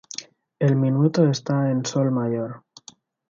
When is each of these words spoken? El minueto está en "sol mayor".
El 0.57 0.77
minueto 0.77 1.27
está 1.27 1.69
en 1.69 1.85
"sol 1.85 2.09
mayor". 2.09 2.63